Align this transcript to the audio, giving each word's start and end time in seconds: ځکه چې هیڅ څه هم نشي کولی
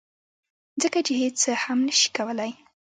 ځکه 0.81 0.99
چې 1.05 1.13
هیڅ 1.21 1.35
څه 1.43 1.51
هم 1.63 1.79
نشي 1.87 2.09
کولی 2.17 2.51